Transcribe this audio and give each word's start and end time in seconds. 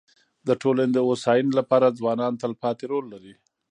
د 0.47 0.49
ټولني 0.61 0.91
د 0.93 0.97
هوسايني 1.07 1.51
لپاره 1.59 1.95
ځوانان 1.99 2.33
تلپاتي 2.41 2.85
رول 2.91 3.05
لري. 3.13 3.33